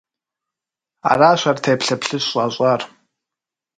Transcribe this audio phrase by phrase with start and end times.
[1.09, 2.81] Аращ ар теплъэ плъыжь щӏащӏар.